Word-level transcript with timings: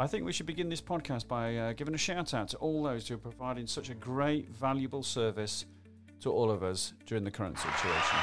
I 0.00 0.06
think 0.06 0.24
we 0.24 0.32
should 0.32 0.46
begin 0.46 0.68
this 0.68 0.80
podcast 0.80 1.26
by 1.26 1.56
uh, 1.56 1.72
giving 1.72 1.92
a 1.92 1.98
shout 1.98 2.32
out 2.32 2.46
to 2.50 2.56
all 2.58 2.84
those 2.84 3.08
who 3.08 3.16
are 3.16 3.18
providing 3.18 3.66
such 3.66 3.90
a 3.90 3.94
great, 3.94 4.48
valuable 4.48 5.02
service 5.02 5.64
to 6.20 6.30
all 6.30 6.52
of 6.52 6.62
us 6.62 6.92
during 7.04 7.24
the 7.24 7.32
current 7.32 7.58
situation. 7.58 8.18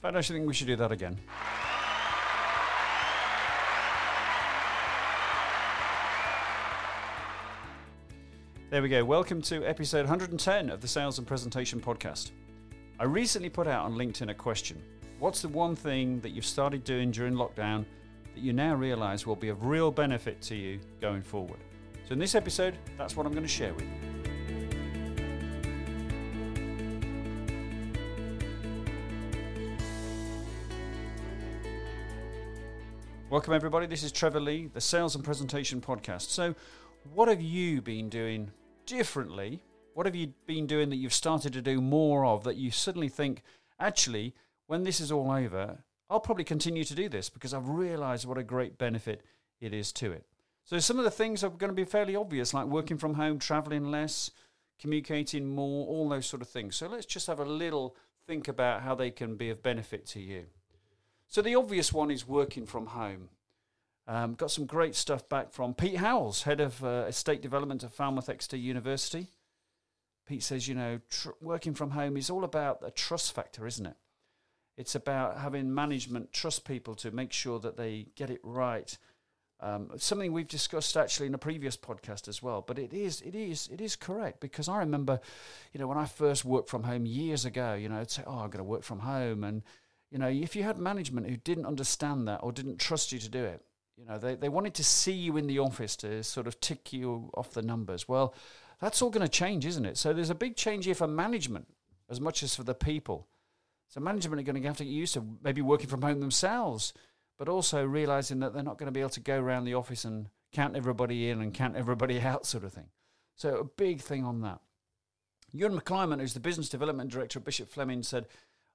But 0.00 0.16
I 0.16 0.18
actually 0.18 0.40
think 0.40 0.48
we 0.48 0.54
should 0.54 0.66
do 0.66 0.74
that 0.74 0.90
again. 0.90 1.16
There 8.70 8.82
we 8.82 8.88
go. 8.88 9.04
Welcome 9.04 9.40
to 9.42 9.64
episode 9.64 10.00
110 10.00 10.68
of 10.68 10.80
the 10.80 10.88
Sales 10.88 11.18
and 11.18 11.28
Presentation 11.28 11.80
Podcast. 11.80 12.32
I 12.98 13.04
recently 13.04 13.50
put 13.50 13.68
out 13.68 13.84
on 13.84 13.94
LinkedIn 13.94 14.30
a 14.30 14.34
question 14.34 14.82
What's 15.20 15.42
the 15.42 15.48
one 15.48 15.74
thing 15.74 16.20
that 16.20 16.30
you've 16.30 16.46
started 16.46 16.84
doing 16.84 17.10
during 17.10 17.34
lockdown 17.34 17.84
that 18.34 18.40
you 18.40 18.52
now 18.52 18.76
realize 18.76 19.26
will 19.26 19.34
be 19.34 19.48
of 19.48 19.64
real 19.64 19.90
benefit 19.90 20.40
to 20.42 20.54
you 20.54 20.78
going 21.00 21.22
forward? 21.22 21.58
So, 22.06 22.12
in 22.12 22.20
this 22.20 22.36
episode, 22.36 22.78
that's 22.96 23.16
what 23.16 23.26
I'm 23.26 23.32
going 23.32 23.42
to 23.42 23.48
share 23.48 23.74
with 23.74 23.82
you. 23.82 23.88
Welcome, 33.28 33.54
everybody. 33.54 33.86
This 33.86 34.04
is 34.04 34.12
Trevor 34.12 34.38
Lee, 34.38 34.68
the 34.72 34.80
Sales 34.80 35.16
and 35.16 35.24
Presentation 35.24 35.80
Podcast. 35.80 36.28
So, 36.28 36.54
what 37.12 37.26
have 37.26 37.42
you 37.42 37.82
been 37.82 38.08
doing 38.08 38.52
differently? 38.86 39.64
What 39.94 40.06
have 40.06 40.14
you 40.14 40.32
been 40.46 40.68
doing 40.68 40.90
that 40.90 40.96
you've 40.96 41.12
started 41.12 41.52
to 41.54 41.60
do 41.60 41.80
more 41.80 42.24
of 42.24 42.44
that 42.44 42.54
you 42.54 42.70
suddenly 42.70 43.08
think, 43.08 43.42
actually, 43.80 44.32
when 44.68 44.84
this 44.84 45.00
is 45.00 45.10
all 45.10 45.32
over, 45.32 45.82
I'll 46.08 46.20
probably 46.20 46.44
continue 46.44 46.84
to 46.84 46.94
do 46.94 47.08
this 47.08 47.28
because 47.28 47.52
I've 47.52 47.68
realized 47.68 48.24
what 48.24 48.38
a 48.38 48.44
great 48.44 48.78
benefit 48.78 49.22
it 49.60 49.74
is 49.74 49.92
to 49.94 50.12
it. 50.12 50.24
So, 50.62 50.78
some 50.78 50.98
of 50.98 51.04
the 51.04 51.10
things 51.10 51.42
are 51.42 51.50
going 51.50 51.70
to 51.70 51.74
be 51.74 51.84
fairly 51.84 52.14
obvious, 52.14 52.54
like 52.54 52.66
working 52.66 52.98
from 52.98 53.14
home, 53.14 53.40
traveling 53.40 53.90
less, 53.90 54.30
communicating 54.78 55.48
more, 55.48 55.86
all 55.88 56.08
those 56.08 56.26
sort 56.26 56.42
of 56.42 56.48
things. 56.48 56.76
So, 56.76 56.86
let's 56.86 57.06
just 57.06 57.26
have 57.26 57.40
a 57.40 57.44
little 57.44 57.96
think 58.28 58.46
about 58.46 58.82
how 58.82 58.94
they 58.94 59.10
can 59.10 59.34
be 59.36 59.50
of 59.50 59.62
benefit 59.62 60.06
to 60.06 60.20
you. 60.20 60.44
So 61.28 61.42
the 61.42 61.54
obvious 61.56 61.92
one 61.92 62.10
is 62.10 62.26
working 62.28 62.66
from 62.66 62.86
home. 62.86 63.28
Um, 64.06 64.34
got 64.34 64.50
some 64.50 64.64
great 64.64 64.94
stuff 64.94 65.28
back 65.28 65.52
from 65.52 65.74
Pete 65.74 65.96
Howells, 65.96 66.42
head 66.42 66.60
of 66.60 66.82
uh, 66.82 67.04
estate 67.08 67.42
development 67.42 67.84
at 67.84 67.92
Falmouth 67.92 68.30
Exeter 68.30 68.56
University. 68.56 69.26
Pete 70.26 70.42
says, 70.42 70.66
you 70.66 70.74
know, 70.74 71.00
tr- 71.10 71.30
working 71.42 71.74
from 71.74 71.90
home 71.90 72.16
is 72.16 72.30
all 72.30 72.44
about 72.44 72.80
the 72.80 72.90
trust 72.90 73.34
factor, 73.34 73.66
isn't 73.66 73.86
it? 73.86 73.96
It's 74.78 74.94
about 74.94 75.38
having 75.38 75.74
management 75.74 76.32
trust 76.32 76.64
people 76.64 76.94
to 76.94 77.10
make 77.10 77.32
sure 77.32 77.58
that 77.58 77.76
they 77.76 78.06
get 78.14 78.30
it 78.30 78.38
right. 78.44 78.96
Um, 79.60 79.90
something 79.96 80.32
we've 80.32 80.46
discussed 80.46 80.96
actually 80.96 81.26
in 81.26 81.34
a 81.34 81.38
previous 81.38 81.76
podcast 81.76 82.28
as 82.28 82.40
well, 82.44 82.62
but 82.64 82.78
it 82.78 82.94
is 82.94 83.20
it 83.22 83.34
is 83.34 83.68
it 83.72 83.80
is 83.80 83.96
correct 83.96 84.38
because 84.38 84.68
I 84.68 84.78
remember, 84.78 85.18
you 85.72 85.80
know, 85.80 85.88
when 85.88 85.98
I 85.98 86.06
first 86.06 86.44
worked 86.44 86.68
from 86.68 86.84
home 86.84 87.06
years 87.06 87.44
ago, 87.44 87.74
you 87.74 87.88
know, 87.88 87.98
I'd 87.98 88.08
say, 88.08 88.22
oh, 88.24 88.38
I'm 88.38 88.50
going 88.50 88.58
to 88.58 88.62
work 88.62 88.84
from 88.84 89.00
home, 89.00 89.42
and 89.42 89.64
you 90.12 90.18
know, 90.18 90.28
if 90.28 90.54
you 90.54 90.62
had 90.62 90.78
management 90.78 91.28
who 91.28 91.36
didn't 91.36 91.66
understand 91.66 92.28
that 92.28 92.38
or 92.44 92.52
didn't 92.52 92.78
trust 92.78 93.10
you 93.10 93.18
to 93.18 93.28
do 93.28 93.44
it, 93.44 93.64
you 93.96 94.04
know, 94.04 94.16
they, 94.16 94.36
they 94.36 94.48
wanted 94.48 94.74
to 94.74 94.84
see 94.84 95.12
you 95.12 95.36
in 95.36 95.48
the 95.48 95.58
office 95.58 95.96
to 95.96 96.22
sort 96.22 96.46
of 96.46 96.60
tick 96.60 96.92
you 96.92 97.32
off 97.34 97.50
the 97.50 97.62
numbers. 97.62 98.06
Well, 98.06 98.32
that's 98.80 99.02
all 99.02 99.10
going 99.10 99.26
to 99.26 99.28
change, 99.28 99.66
isn't 99.66 99.84
it? 99.84 99.98
So 99.98 100.12
there's 100.12 100.30
a 100.30 100.36
big 100.36 100.54
change 100.54 100.84
here 100.84 100.94
for 100.94 101.08
management 101.08 101.66
as 102.08 102.20
much 102.20 102.44
as 102.44 102.54
for 102.54 102.62
the 102.62 102.76
people. 102.76 103.26
So 103.88 104.00
management 104.00 104.40
are 104.40 104.44
going 104.44 104.60
to 104.60 104.68
have 104.68 104.76
to 104.78 104.84
get 104.84 104.90
used 104.90 105.14
to 105.14 105.24
maybe 105.42 105.62
working 105.62 105.88
from 105.88 106.02
home 106.02 106.20
themselves, 106.20 106.92
but 107.38 107.48
also 107.48 107.84
realizing 107.84 108.40
that 108.40 108.52
they're 108.52 108.62
not 108.62 108.78
going 108.78 108.86
to 108.86 108.92
be 108.92 109.00
able 109.00 109.10
to 109.10 109.20
go 109.20 109.40
around 109.40 109.64
the 109.64 109.74
office 109.74 110.04
and 110.04 110.28
count 110.52 110.76
everybody 110.76 111.30
in 111.30 111.40
and 111.40 111.54
count 111.54 111.76
everybody 111.76 112.20
out, 112.22 112.46
sort 112.46 112.64
of 112.64 112.72
thing. 112.72 112.88
So 113.34 113.56
a 113.56 113.64
big 113.64 114.00
thing 114.00 114.24
on 114.24 114.42
that. 114.42 114.60
Ewan 115.52 115.78
McClymonds, 115.78 116.20
who's 116.20 116.34
the 116.34 116.40
business 116.40 116.68
development 116.68 117.10
director 117.10 117.38
at 117.38 117.44
Bishop 117.44 117.70
Fleming, 117.70 118.02
said 118.02 118.26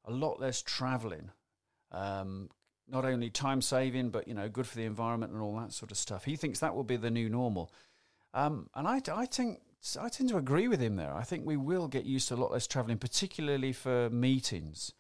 a 0.06 0.12
lot 0.12 0.40
less 0.40 0.62
traveling. 0.62 1.30
Um, 1.92 2.50
not 2.88 3.06
only 3.06 3.30
time 3.30 3.62
saving, 3.62 4.10
but 4.10 4.28
you 4.28 4.34
know, 4.34 4.50
good 4.50 4.68
for 4.68 4.76
the 4.76 4.86
environment 4.86 5.32
and 5.32 5.42
all 5.42 5.56
that 5.58 5.74
sort 5.74 5.92
of 5.92 5.98
stuff. 5.98 6.26
He 6.26 6.36
thinks 6.36 6.60
that 6.60 6.76
will 6.76 6.84
be 6.84 6.98
the 6.98 7.12
new 7.12 7.30
normal, 7.30 7.72
um, 8.34 8.70
and 8.76 8.88
I, 8.88 9.02
I 9.14 9.26
think 9.26 9.62
I 10.00 10.10
tend 10.10 10.30
to 10.30 10.38
agree 10.38 10.68
with 10.68 10.80
him 10.80 10.96
there. 10.96 11.14
I 11.14 11.24
think 11.24 11.46
we 11.46 11.58
will 11.58 11.88
get 11.88 12.06
used 12.06 12.28
to 12.30 12.36
a 12.36 12.38
lot 12.38 12.52
less 12.52 12.68
traveling, 12.68 12.98
particularly 12.98 13.74
for 13.74 14.10
meetings, 14.10 14.94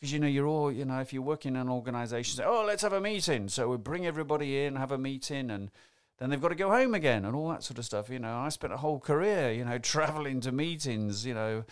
because 0.00 0.12
you 0.12 0.18
know 0.18 0.26
you're 0.26 0.46
all 0.46 0.72
you 0.72 0.84
know 0.84 1.00
if 1.00 1.12
you're 1.12 1.22
working 1.22 1.54
in 1.54 1.60
an 1.60 1.68
organisation, 1.68 2.36
say, 2.36 2.44
oh, 2.44 2.64
let's 2.66 2.82
have 2.82 2.94
a 2.94 3.00
meeting. 3.00 3.48
So 3.48 3.68
we 3.68 3.76
bring 3.76 4.06
everybody 4.06 4.64
in, 4.64 4.76
have 4.76 4.92
a 4.92 4.98
meeting, 4.98 5.50
and 5.50 5.70
then 6.18 6.30
they've 6.30 6.40
got 6.40 6.48
to 6.48 6.54
go 6.54 6.70
home 6.70 6.94
again 6.94 7.24
and 7.24 7.36
all 7.36 7.48
that 7.50 7.62
sort 7.62 7.78
of 7.78 7.84
stuff. 7.84 8.08
You 8.08 8.18
know, 8.18 8.38
I 8.38 8.48
spent 8.48 8.72
a 8.72 8.78
whole 8.78 8.98
career, 8.98 9.52
you 9.52 9.64
know, 9.64 9.78
traveling 9.78 10.40
to 10.40 10.52
meetings, 10.52 11.26
you 11.26 11.34
know 11.34 11.64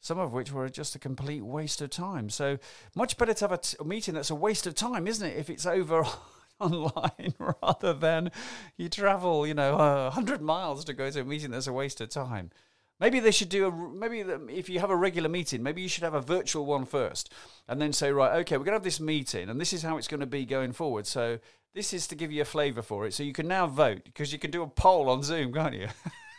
some 0.00 0.18
of 0.18 0.32
which 0.32 0.50
were 0.50 0.68
just 0.68 0.94
a 0.94 0.98
complete 0.98 1.44
waste 1.44 1.82
of 1.82 1.90
time. 1.90 2.30
So 2.30 2.58
much 2.94 3.16
better 3.18 3.34
to 3.34 3.44
have 3.44 3.52
a, 3.52 3.58
t- 3.58 3.76
a 3.78 3.84
meeting 3.84 4.14
that's 4.14 4.30
a 4.30 4.34
waste 4.34 4.66
of 4.66 4.74
time, 4.74 5.06
isn't 5.06 5.26
it? 5.26 5.36
If 5.36 5.50
it's 5.50 5.66
over 5.66 6.04
online 6.60 7.34
rather 7.62 7.92
than 7.92 8.30
you 8.76 8.88
travel, 8.88 9.46
you 9.46 9.54
know, 9.54 9.76
uh, 9.76 10.10
hundred 10.10 10.40
miles 10.40 10.84
to 10.86 10.94
go 10.94 11.10
to 11.10 11.20
a 11.20 11.24
meeting 11.24 11.50
that's 11.50 11.66
a 11.66 11.72
waste 11.72 12.00
of 12.00 12.08
time. 12.08 12.50
Maybe 13.00 13.18
they 13.18 13.30
should 13.30 13.48
do 13.48 13.66
a 13.66 13.72
maybe 13.72 14.20
if 14.52 14.68
you 14.68 14.78
have 14.78 14.90
a 14.90 14.96
regular 14.96 15.28
meeting, 15.28 15.62
maybe 15.62 15.80
you 15.80 15.88
should 15.88 16.04
have 16.04 16.14
a 16.14 16.20
virtual 16.20 16.66
one 16.66 16.84
first, 16.84 17.32
and 17.66 17.80
then 17.80 17.92
say, 17.92 18.12
right, 18.12 18.38
okay, 18.40 18.58
we're 18.58 18.64
gonna 18.64 18.76
have 18.76 18.84
this 18.84 19.00
meeting, 19.00 19.48
and 19.48 19.60
this 19.60 19.72
is 19.72 19.82
how 19.82 19.96
it's 19.96 20.08
going 20.08 20.20
to 20.20 20.26
be 20.26 20.44
going 20.44 20.72
forward. 20.72 21.06
So 21.06 21.38
this 21.74 21.94
is 21.94 22.06
to 22.08 22.14
give 22.14 22.30
you 22.30 22.42
a 22.42 22.44
flavour 22.46 22.82
for 22.82 23.06
it, 23.06 23.14
so 23.14 23.22
you 23.22 23.32
can 23.32 23.48
now 23.48 23.66
vote 23.66 24.02
because 24.04 24.32
you 24.32 24.38
can 24.38 24.50
do 24.50 24.62
a 24.62 24.66
poll 24.66 25.08
on 25.08 25.22
Zoom, 25.22 25.52
can't 25.52 25.74
you? 25.74 25.88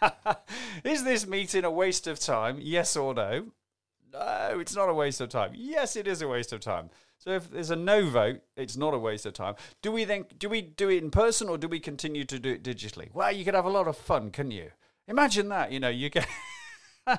Is 0.83 1.03
this 1.03 1.27
meeting 1.27 1.63
a 1.63 1.71
waste 1.71 2.07
of 2.07 2.19
time? 2.19 2.57
Yes 2.59 2.95
or 2.95 3.13
no? 3.13 3.47
No, 4.13 4.57
it's 4.59 4.75
not 4.75 4.89
a 4.89 4.93
waste 4.93 5.21
of 5.21 5.29
time. 5.29 5.51
Yes, 5.53 5.95
it 5.95 6.07
is 6.07 6.21
a 6.21 6.27
waste 6.27 6.51
of 6.51 6.59
time. 6.59 6.89
So 7.17 7.31
if 7.31 7.49
there's 7.49 7.69
a 7.69 7.75
no 7.75 8.09
vote, 8.09 8.41
it's 8.57 8.75
not 8.75 8.93
a 8.93 8.99
waste 8.99 9.25
of 9.25 9.33
time. 9.33 9.55
Do 9.81 9.91
we 9.91 10.03
then 10.03 10.25
do 10.37 10.49
we 10.49 10.61
do 10.61 10.89
it 10.89 11.03
in 11.03 11.11
person 11.11 11.47
or 11.49 11.57
do 11.57 11.67
we 11.67 11.79
continue 11.79 12.25
to 12.25 12.39
do 12.39 12.49
it 12.49 12.63
digitally? 12.63 13.13
Well, 13.13 13.31
you 13.31 13.45
could 13.45 13.53
have 13.53 13.65
a 13.65 13.69
lot 13.69 13.87
of 13.87 13.95
fun, 13.95 14.31
couldn't 14.31 14.51
you? 14.51 14.71
Imagine 15.07 15.49
that. 15.49 15.71
You 15.71 15.79
know, 15.79 15.89
you 15.89 16.09
get. 16.09 16.27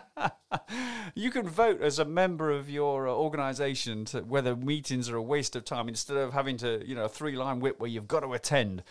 you 1.14 1.30
can 1.30 1.48
vote 1.48 1.80
as 1.80 1.98
a 1.98 2.04
member 2.04 2.50
of 2.50 2.68
your 2.70 3.08
uh, 3.08 3.12
organization 3.12 4.04
to 4.06 4.20
whether 4.20 4.56
meetings 4.56 5.08
are 5.08 5.16
a 5.16 5.22
waste 5.22 5.56
of 5.56 5.64
time 5.64 5.88
instead 5.88 6.16
of 6.16 6.32
having 6.32 6.56
to, 6.58 6.86
you 6.86 6.94
know, 6.94 7.04
a 7.04 7.08
three 7.08 7.36
line 7.36 7.60
whip 7.60 7.80
where 7.80 7.90
you've 7.90 8.08
got 8.08 8.20
to 8.20 8.32
attend. 8.32 8.82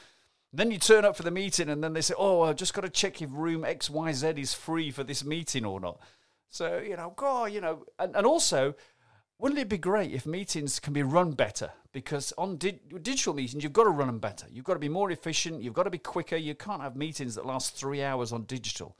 Then 0.53 0.71
you 0.71 0.77
turn 0.77 1.05
up 1.05 1.15
for 1.15 1.23
the 1.23 1.31
meeting, 1.31 1.69
and 1.69 1.83
then 1.83 1.93
they 1.93 2.01
say, 2.01 2.13
"Oh, 2.17 2.41
I've 2.41 2.57
just 2.57 2.73
got 2.73 2.81
to 2.81 2.89
check 2.89 3.21
if 3.21 3.29
room 3.31 3.63
X 3.63 3.89
Y 3.89 4.11
Z 4.11 4.33
is 4.35 4.53
free 4.53 4.91
for 4.91 5.03
this 5.03 5.23
meeting 5.23 5.65
or 5.65 5.79
not." 5.79 6.01
So 6.49 6.79
you 6.79 6.97
know, 6.97 7.13
God, 7.15 7.53
you 7.53 7.61
know, 7.61 7.85
and, 7.97 8.13
and 8.15 8.25
also, 8.25 8.75
wouldn't 9.39 9.59
it 9.59 9.69
be 9.69 9.77
great 9.77 10.11
if 10.11 10.25
meetings 10.25 10.79
can 10.79 10.91
be 10.91 11.03
run 11.03 11.31
better? 11.31 11.71
Because 11.93 12.33
on 12.37 12.57
di- 12.57 12.79
digital 13.01 13.33
meetings, 13.33 13.63
you've 13.63 13.73
got 13.73 13.85
to 13.85 13.89
run 13.89 14.07
them 14.07 14.19
better. 14.19 14.45
You've 14.51 14.65
got 14.65 14.73
to 14.73 14.79
be 14.79 14.89
more 14.89 15.09
efficient. 15.09 15.61
You've 15.61 15.73
got 15.73 15.83
to 15.83 15.89
be 15.89 15.97
quicker. 15.97 16.35
You 16.35 16.53
can't 16.53 16.81
have 16.81 16.97
meetings 16.97 17.35
that 17.35 17.45
last 17.45 17.75
three 17.75 18.03
hours 18.03 18.33
on 18.33 18.43
digital. 18.43 18.97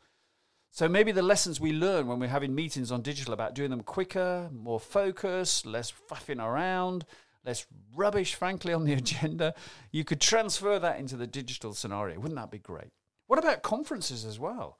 So 0.73 0.87
maybe 0.87 1.11
the 1.11 1.21
lessons 1.21 1.59
we 1.59 1.73
learn 1.73 2.07
when 2.07 2.19
we're 2.19 2.29
having 2.29 2.55
meetings 2.55 2.93
on 2.93 3.01
digital 3.01 3.33
about 3.33 3.53
doing 3.53 3.71
them 3.71 3.83
quicker, 3.83 4.49
more 4.53 4.79
focused, 4.79 5.65
less 5.65 5.91
faffing 6.09 6.41
around, 6.41 7.05
less 7.45 7.65
rubbish, 7.93 8.35
frankly, 8.35 8.71
on 8.71 8.85
the 8.85 8.93
agenda. 9.03 9.53
You 9.91 10.05
could 10.05 10.21
transfer 10.21 10.79
that 10.79 10.97
into 10.97 11.17
the 11.17 11.27
digital 11.27 11.73
scenario. 11.73 12.17
Wouldn't 12.19 12.39
that 12.39 12.51
be 12.51 12.57
great? 12.57 12.91
What 13.27 13.37
about 13.37 13.63
conferences 13.63 14.23
as 14.23 14.39
well? 14.39 14.77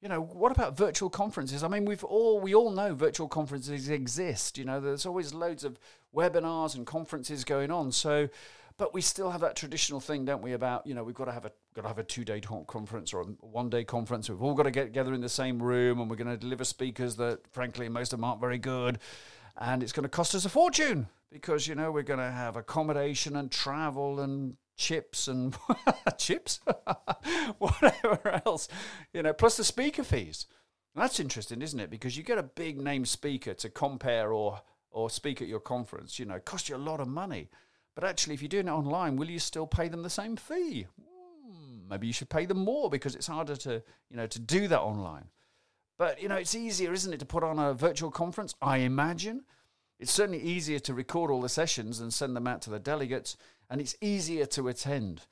You 0.00 0.08
know, 0.08 0.20
what 0.20 0.50
about 0.50 0.78
virtual 0.78 1.10
conferences? 1.10 1.62
I 1.62 1.68
mean, 1.68 1.84
we've 1.84 2.02
all 2.02 2.40
we 2.40 2.54
all 2.54 2.70
know 2.70 2.94
virtual 2.94 3.28
conferences 3.28 3.88
exist. 3.88 4.58
You 4.58 4.64
know, 4.64 4.80
there's 4.80 5.06
always 5.06 5.32
loads 5.32 5.62
of 5.62 5.78
webinars 6.14 6.74
and 6.74 6.86
conferences 6.86 7.44
going 7.44 7.70
on. 7.70 7.92
So, 7.92 8.28
but 8.76 8.94
we 8.94 9.00
still 9.00 9.30
have 9.30 9.40
that 9.40 9.56
traditional 9.56 10.00
thing, 10.00 10.24
don't 10.24 10.42
we? 10.42 10.52
About 10.52 10.86
you 10.86 10.94
know, 10.94 11.04
we've 11.04 11.14
got 11.14 11.26
to 11.26 11.32
have 11.32 11.44
a 11.44 11.52
got 11.74 11.82
to 11.82 11.88
have 11.88 11.98
a 11.98 12.04
two 12.04 12.24
day 12.24 12.40
conference 12.40 13.12
or 13.12 13.22
a 13.22 13.24
one 13.40 13.70
day 13.70 13.84
conference. 13.84 14.28
We've 14.28 14.42
all 14.42 14.54
got 14.54 14.64
to 14.64 14.70
get 14.70 14.84
together 14.84 15.14
in 15.14 15.20
the 15.20 15.28
same 15.28 15.62
room, 15.62 16.00
and 16.00 16.08
we're 16.08 16.16
going 16.16 16.28
to 16.28 16.36
deliver 16.36 16.64
speakers 16.64 17.16
that, 17.16 17.40
frankly, 17.50 17.88
most 17.88 18.12
of 18.12 18.18
them 18.18 18.24
aren't 18.24 18.40
very 18.40 18.58
good, 18.58 18.98
and 19.58 19.82
it's 19.82 19.92
going 19.92 20.04
to 20.04 20.08
cost 20.08 20.34
us 20.34 20.44
a 20.44 20.48
fortune 20.48 21.08
because 21.30 21.66
you 21.66 21.74
know 21.74 21.90
we're 21.90 22.02
going 22.02 22.20
to 22.20 22.30
have 22.30 22.56
accommodation 22.56 23.36
and 23.36 23.50
travel 23.50 24.20
and 24.20 24.56
chips 24.76 25.28
and 25.28 25.56
chips, 26.18 26.60
whatever 27.58 28.42
else, 28.46 28.68
you 29.12 29.22
know, 29.22 29.32
plus 29.32 29.56
the 29.56 29.64
speaker 29.64 30.04
fees. 30.04 30.46
that's 30.94 31.20
interesting, 31.20 31.62
isn't 31.62 31.80
it? 31.80 31.90
Because 31.90 32.16
you 32.16 32.22
get 32.22 32.38
a 32.38 32.42
big 32.42 32.80
name 32.80 33.04
speaker 33.04 33.54
to 33.54 33.68
compare 33.70 34.32
or 34.32 34.60
or 34.90 35.08
speak 35.08 35.40
at 35.40 35.48
your 35.48 35.60
conference. 35.60 36.18
You 36.18 36.26
know, 36.26 36.34
it 36.34 36.44
costs 36.44 36.68
you 36.68 36.76
a 36.76 36.78
lot 36.78 37.00
of 37.00 37.08
money. 37.08 37.48
But 37.94 38.04
actually, 38.04 38.34
if 38.34 38.42
you're 38.42 38.48
doing 38.48 38.68
it 38.68 38.72
online, 38.72 39.16
will 39.16 39.30
you 39.30 39.38
still 39.38 39.66
pay 39.66 39.88
them 39.88 40.02
the 40.02 40.10
same 40.10 40.36
fee? 40.36 40.86
Hmm, 40.98 41.88
maybe 41.90 42.06
you 42.06 42.12
should 42.12 42.30
pay 42.30 42.46
them 42.46 42.58
more 42.58 42.88
because 42.88 43.14
it's 43.14 43.26
harder 43.26 43.56
to 43.56 43.82
you 44.10 44.16
know 44.16 44.26
to 44.26 44.38
do 44.38 44.66
that 44.68 44.80
online. 44.80 45.26
But 45.98 46.22
you 46.22 46.28
know, 46.28 46.36
it's 46.36 46.54
easier, 46.54 46.92
isn't 46.92 47.12
it, 47.12 47.20
to 47.20 47.26
put 47.26 47.44
on 47.44 47.58
a 47.58 47.74
virtual 47.74 48.10
conference? 48.10 48.54
I 48.62 48.78
imagine 48.78 49.44
It's 50.00 50.10
certainly 50.10 50.40
easier 50.42 50.80
to 50.80 50.94
record 50.94 51.30
all 51.30 51.42
the 51.42 51.48
sessions 51.48 52.00
and 52.00 52.12
send 52.12 52.34
them 52.34 52.48
out 52.48 52.60
to 52.62 52.70
the 52.70 52.80
delegates, 52.80 53.36
and 53.70 53.80
it's 53.80 53.94
easier 54.00 54.46
to 54.46 54.66
attend. 54.68 55.26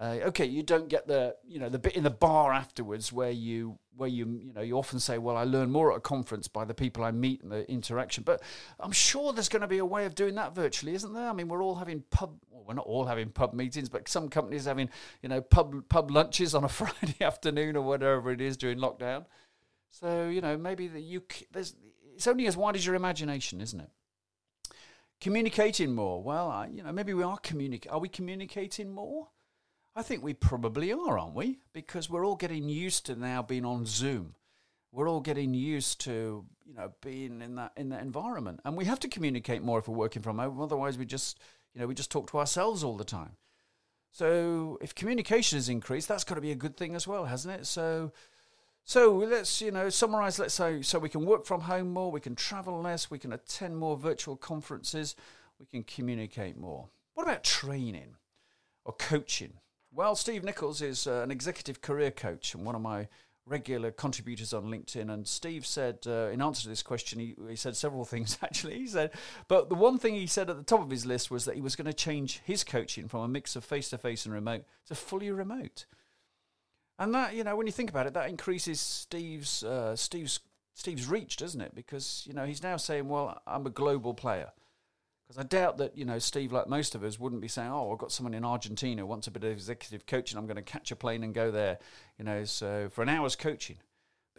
Uh, 0.00 0.18
okay, 0.26 0.44
you 0.44 0.62
don't 0.62 0.88
get 0.88 1.08
the 1.08 1.34
you 1.44 1.58
know 1.58 1.68
the 1.68 1.78
bit 1.78 1.96
in 1.96 2.04
the 2.04 2.10
bar 2.10 2.52
afterwards 2.52 3.12
where 3.12 3.32
you 3.32 3.78
where 3.96 4.08
you 4.08 4.40
you 4.44 4.52
know 4.52 4.60
you 4.60 4.78
often 4.78 5.00
say, 5.00 5.18
well, 5.18 5.36
I 5.36 5.42
learn 5.42 5.72
more 5.72 5.90
at 5.90 5.98
a 5.98 6.00
conference 6.00 6.46
by 6.46 6.64
the 6.64 6.74
people 6.74 7.02
I 7.02 7.10
meet 7.10 7.42
and 7.42 7.50
the 7.50 7.68
interaction. 7.68 8.22
But 8.22 8.40
I'm 8.78 8.92
sure 8.92 9.32
there's 9.32 9.48
going 9.48 9.62
to 9.62 9.68
be 9.68 9.78
a 9.78 9.84
way 9.84 10.04
of 10.06 10.14
doing 10.14 10.36
that 10.36 10.54
virtually, 10.54 10.94
isn't 10.94 11.12
there? 11.12 11.28
I 11.28 11.32
mean, 11.32 11.48
we're 11.48 11.64
all 11.64 11.74
having 11.74 12.04
pub. 12.10 12.38
Well, 12.48 12.62
we're 12.64 12.74
not 12.74 12.86
all 12.86 13.06
having 13.06 13.30
pub 13.30 13.54
meetings, 13.54 13.88
but 13.88 14.08
some 14.08 14.28
companies 14.28 14.68
are 14.68 14.70
having 14.70 14.88
you 15.20 15.28
know 15.28 15.40
pub 15.40 15.88
pub 15.88 16.12
lunches 16.12 16.54
on 16.54 16.62
a 16.62 16.68
Friday 16.68 17.20
afternoon 17.20 17.76
or 17.76 17.82
whatever 17.82 18.30
it 18.30 18.40
is 18.40 18.56
during 18.56 18.78
lockdown. 18.78 19.24
So 19.90 20.28
you 20.28 20.40
know 20.40 20.56
maybe 20.56 20.86
that 20.86 21.00
you 21.00 21.24
there's 21.50 21.74
it's 22.14 22.28
only 22.28 22.46
as 22.46 22.56
wide 22.56 22.76
as 22.76 22.86
your 22.86 22.94
imagination, 22.94 23.60
isn't 23.60 23.80
it? 23.80 23.90
Communicating 25.20 25.92
more. 25.92 26.22
Well, 26.22 26.48
I, 26.48 26.68
you 26.68 26.84
know 26.84 26.92
maybe 26.92 27.14
we 27.14 27.24
are 27.24 27.38
communicating. 27.38 27.90
Are 27.90 27.98
we 27.98 28.08
communicating 28.08 28.92
more? 28.92 29.26
I 29.98 30.02
think 30.02 30.22
we 30.22 30.32
probably 30.32 30.92
are, 30.92 31.18
aren't 31.18 31.34
we? 31.34 31.58
Because 31.72 32.08
we're 32.08 32.24
all 32.24 32.36
getting 32.36 32.68
used 32.68 33.04
to 33.06 33.16
now 33.16 33.42
being 33.42 33.64
on 33.64 33.84
Zoom. 33.84 34.36
We're 34.92 35.08
all 35.08 35.20
getting 35.20 35.54
used 35.54 36.00
to, 36.02 36.44
you 36.64 36.74
know, 36.74 36.92
being 37.02 37.42
in 37.42 37.56
that 37.56 37.72
in 37.76 37.88
that 37.88 38.02
environment, 38.02 38.60
and 38.64 38.76
we 38.76 38.84
have 38.84 39.00
to 39.00 39.08
communicate 39.08 39.60
more 39.60 39.80
if 39.80 39.88
we're 39.88 39.96
working 39.96 40.22
from 40.22 40.38
home. 40.38 40.60
Otherwise, 40.60 40.96
we 40.96 41.04
just, 41.04 41.40
you 41.74 41.80
know, 41.80 41.88
we 41.88 41.96
just 41.96 42.12
talk 42.12 42.30
to 42.30 42.38
ourselves 42.38 42.84
all 42.84 42.96
the 42.96 43.02
time. 43.02 43.32
So, 44.12 44.78
if 44.80 44.94
communication 44.94 45.58
has 45.58 45.68
increased, 45.68 46.06
that's 46.06 46.22
got 46.22 46.36
to 46.36 46.40
be 46.40 46.52
a 46.52 46.54
good 46.54 46.76
thing 46.76 46.94
as 46.94 47.08
well, 47.08 47.24
hasn't 47.24 47.60
it? 47.60 47.66
So, 47.66 48.12
so 48.84 49.16
let's 49.16 49.60
you 49.60 49.72
know 49.72 49.88
summarize. 49.88 50.38
Let's 50.38 50.54
say 50.54 50.80
so 50.80 51.00
we 51.00 51.08
can 51.08 51.26
work 51.26 51.44
from 51.44 51.62
home 51.62 51.92
more, 51.92 52.12
we 52.12 52.20
can 52.20 52.36
travel 52.36 52.80
less, 52.80 53.10
we 53.10 53.18
can 53.18 53.32
attend 53.32 53.76
more 53.76 53.96
virtual 53.96 54.36
conferences, 54.36 55.16
we 55.58 55.66
can 55.66 55.82
communicate 55.82 56.56
more. 56.56 56.88
What 57.14 57.24
about 57.24 57.42
training 57.42 58.14
or 58.84 58.92
coaching? 58.92 59.54
Well, 59.92 60.14
Steve 60.14 60.44
Nichols 60.44 60.82
is 60.82 61.06
uh, 61.06 61.22
an 61.22 61.30
executive 61.30 61.80
career 61.80 62.10
coach 62.10 62.54
and 62.54 62.64
one 62.64 62.74
of 62.74 62.82
my 62.82 63.08
regular 63.46 63.90
contributors 63.90 64.52
on 64.52 64.64
LinkedIn. 64.64 65.10
And 65.10 65.26
Steve 65.26 65.64
said, 65.66 66.00
uh, 66.06 66.28
in 66.28 66.42
answer 66.42 66.62
to 66.62 66.68
this 66.68 66.82
question, 66.82 67.18
he, 67.18 67.34
he 67.48 67.56
said 67.56 67.76
several 67.76 68.04
things 68.06 68.38
actually. 68.42 68.78
He 68.78 68.86
said, 68.86 69.12
but 69.48 69.68
the 69.68 69.74
one 69.74 69.98
thing 69.98 70.14
he 70.14 70.26
said 70.26 70.50
at 70.50 70.56
the 70.56 70.62
top 70.62 70.82
of 70.82 70.90
his 70.90 71.06
list 71.06 71.30
was 71.30 71.44
that 71.46 71.54
he 71.54 71.60
was 71.60 71.76
going 71.76 71.86
to 71.86 71.94
change 71.94 72.40
his 72.44 72.64
coaching 72.64 73.08
from 73.08 73.20
a 73.22 73.28
mix 73.28 73.56
of 73.56 73.64
face 73.64 73.90
to 73.90 73.98
face 73.98 74.24
and 74.26 74.34
remote 74.34 74.64
to 74.86 74.94
fully 74.94 75.30
remote. 75.30 75.86
And 76.98 77.14
that, 77.14 77.34
you 77.34 77.44
know, 77.44 77.56
when 77.56 77.66
you 77.66 77.72
think 77.72 77.90
about 77.90 78.06
it, 78.06 78.14
that 78.14 78.28
increases 78.28 78.80
Steve's 78.80 79.62
uh, 79.62 79.94
Steve's 79.94 80.40
Steve's 80.74 81.08
reach, 81.08 81.36
doesn't 81.36 81.60
it? 81.60 81.74
Because 81.74 82.24
you 82.26 82.32
know 82.32 82.44
he's 82.44 82.62
now 82.62 82.76
saying, 82.76 83.08
"Well, 83.08 83.40
I'm 83.46 83.66
a 83.66 83.70
global 83.70 84.14
player." 84.14 84.50
Because 85.28 85.44
I 85.44 85.46
doubt 85.46 85.76
that, 85.76 85.96
you 85.96 86.06
know, 86.06 86.18
Steve, 86.18 86.52
like 86.52 86.68
most 86.68 86.94
of 86.94 87.04
us, 87.04 87.20
wouldn't 87.20 87.42
be 87.42 87.48
saying, 87.48 87.70
oh, 87.70 87.92
I've 87.92 87.98
got 87.98 88.12
someone 88.12 88.32
in 88.32 88.46
Argentina 88.46 89.02
who 89.02 89.06
wants 89.06 89.26
a 89.26 89.30
bit 89.30 89.44
of 89.44 89.52
executive 89.52 90.06
coaching. 90.06 90.38
I'm 90.38 90.46
going 90.46 90.56
to 90.56 90.62
catch 90.62 90.90
a 90.90 90.96
plane 90.96 91.22
and 91.22 91.34
go 91.34 91.50
there, 91.50 91.78
you 92.18 92.24
know, 92.24 92.44
so 92.44 92.88
for 92.90 93.02
an 93.02 93.10
hour's 93.10 93.36
coaching. 93.36 93.76